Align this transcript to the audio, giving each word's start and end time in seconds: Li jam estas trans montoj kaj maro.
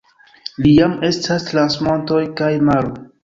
Li 0.63 0.71
jam 0.77 0.95
estas 1.09 1.45
trans 1.51 1.77
montoj 1.89 2.25
kaj 2.41 2.51
maro. 2.71 2.93